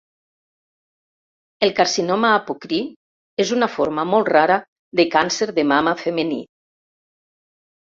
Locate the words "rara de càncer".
4.37-5.51